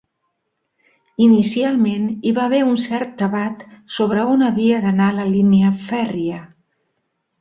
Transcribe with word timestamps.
Inicialment 1.25 2.07
hi 2.29 2.33
va 2.37 2.45
haver 2.49 2.61
un 2.69 2.79
cert 2.85 3.13
debat 3.19 3.61
sobre 3.99 4.25
on 4.33 4.47
havia 4.49 4.81
d'anar 4.87 5.11
la 5.19 5.29
línia 5.35 5.75
fèrria. 5.91 6.41